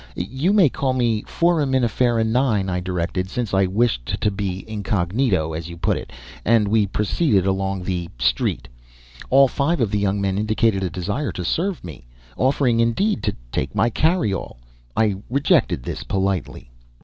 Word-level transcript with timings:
"You 0.15 0.51
may 0.51 0.67
call 0.67 0.93
me 0.93 1.21
Foraminifera 1.27 2.23
9," 2.25 2.69
I 2.71 2.79
directed, 2.79 3.29
since 3.29 3.53
I 3.53 3.67
wished 3.67 4.19
to 4.19 4.31
be 4.31 4.67
incognito, 4.67 5.53
as 5.53 5.69
you 5.69 5.77
put 5.77 5.95
it, 5.95 6.11
and 6.43 6.67
we 6.67 6.87
proceeded 6.87 7.45
along 7.45 7.83
the 7.83 8.09
"street." 8.17 8.67
All 9.29 9.47
five 9.47 9.79
of 9.79 9.91
the 9.91 9.99
young 9.99 10.19
men 10.19 10.39
indicated 10.39 10.81
a 10.81 10.89
desire 10.89 11.31
to 11.33 11.45
serve 11.45 11.83
me, 11.83 12.07
offering 12.35 12.79
indeed 12.79 13.21
to 13.21 13.35
take 13.51 13.75
my 13.75 13.91
carry 13.91 14.33
all. 14.33 14.57
I 14.97 15.17
rejected 15.29 15.83
this, 15.83 16.01
politely. 16.01 16.71